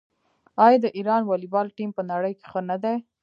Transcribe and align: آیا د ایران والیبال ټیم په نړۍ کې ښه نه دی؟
آیا 0.65 0.77
د 0.81 0.85
ایران 0.97 1.21
والیبال 1.25 1.67
ټیم 1.77 1.89
په 1.97 2.03
نړۍ 2.11 2.33
کې 2.39 2.45
ښه 2.51 2.61
نه 2.69 2.77
دی؟ 2.83 2.95